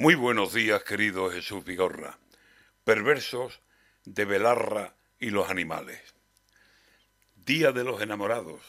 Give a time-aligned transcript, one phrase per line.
[0.00, 2.18] Muy buenos días, querido Jesús Vigorra.
[2.84, 3.60] Perversos
[4.06, 6.00] de Belarra y los animales.
[7.36, 8.62] Día de los enamorados.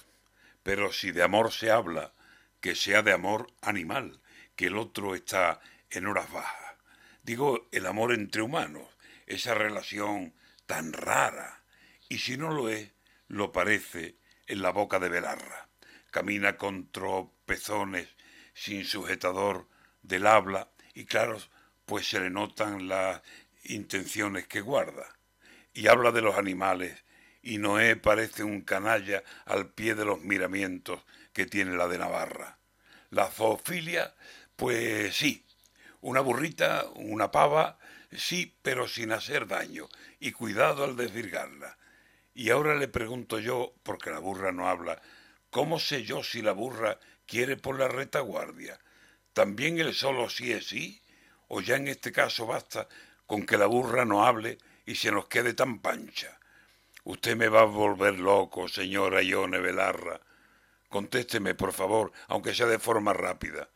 [0.62, 2.12] Pero si de amor se habla,
[2.60, 4.20] que sea de amor animal,
[4.58, 6.76] que el otro está en horas bajas.
[7.24, 8.90] Digo, el amor entre humanos,
[9.26, 10.34] esa relación
[10.66, 11.64] tan rara.
[12.10, 12.92] Y si no lo es,
[13.30, 14.18] lo parece
[14.48, 15.70] en la boca de Belarra.
[16.12, 18.10] Camina con tropezones
[18.54, 19.70] sin sujetador
[20.02, 21.38] del habla y claro,
[21.86, 23.22] pues se le notan las
[23.64, 25.08] intenciones que guarda.
[25.74, 27.04] Y habla de los animales
[27.42, 31.04] y Noé parece un canalla al pie de los miramientos
[31.34, 32.60] que tiene la de Navarra.
[33.10, 34.14] La zoofilia,
[34.56, 35.46] pues sí,
[36.02, 37.78] una burrita, una pava,
[38.12, 39.88] sí, pero sin hacer daño,
[40.20, 41.78] y cuidado al desvirgarla.
[42.34, 45.02] Y ahora le pregunto yo, porque la burra no habla,
[45.50, 48.80] ¿cómo sé yo si la burra quiere por la retaguardia?
[49.34, 51.02] ¿También el solo sí es sí?
[51.48, 52.88] ¿O ya en este caso basta
[53.26, 56.40] con que la burra no hable y se nos quede tan pancha?
[57.04, 60.22] Usted me va a volver loco, señora Ione Belarra.
[60.90, 63.70] Contésteme, por favor, aunque sea de forma rápida.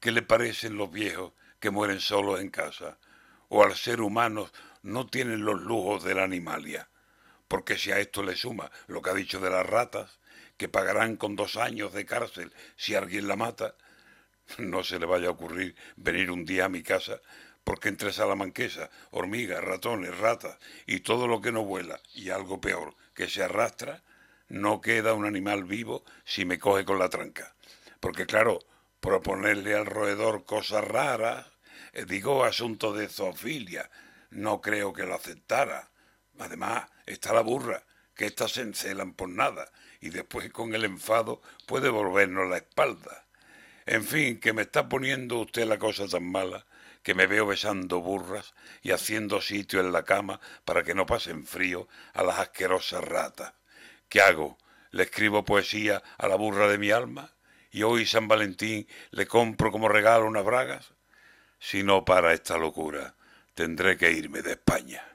[0.00, 2.98] ¿Qué le parecen los viejos que mueren solos en casa?
[3.48, 4.50] ¿O al ser humano
[4.82, 6.88] no tienen los lujos de la animalia?
[7.46, 10.18] Porque si a esto le suma lo que ha dicho de las ratas,
[10.56, 13.74] que pagarán con dos años de cárcel si alguien la mata,
[14.58, 17.20] no se le vaya a ocurrir venir un día a mi casa
[17.64, 22.94] porque entre salamanquesa, hormigas, ratones, ratas y todo lo que no vuela, y algo peor,
[23.14, 24.02] que se arrastra,
[24.48, 27.56] no queda un animal vivo si me coge con la tranca.
[28.00, 28.60] Porque claro,
[29.00, 31.46] proponerle al roedor cosas raras,
[31.94, 33.90] eh, digo asunto de zoofilia,
[34.30, 35.90] no creo que lo aceptara.
[36.38, 37.84] Además, está la burra,
[38.14, 43.23] que éstas se encelan por nada, y después con el enfado puede volvernos la espalda.
[43.86, 46.64] En fin, que me está poniendo usted la cosa tan mala
[47.02, 51.46] que me veo besando burras y haciendo sitio en la cama para que no pasen
[51.46, 53.52] frío a las asquerosas ratas.
[54.08, 54.56] ¿Qué hago?
[54.90, 57.34] ¿Le escribo poesía a la burra de mi alma?
[57.70, 60.92] ¿Y hoy San Valentín le compro como regalo unas bragas?
[61.58, 63.14] Si no para esta locura,
[63.54, 65.14] tendré que irme de España.